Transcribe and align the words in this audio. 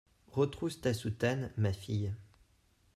Retrousse 0.31 0.81
ta 0.81 0.95
soutane, 0.95 1.51
ma 1.57 1.71
fille. 1.71 2.15